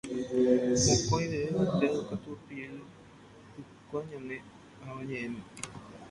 Mokõivévante 0.85 1.85
ikatupyry 2.01 2.65
hikuái 3.53 4.05
ñane 4.11 4.35
Avañe'ẽme. 4.87 5.41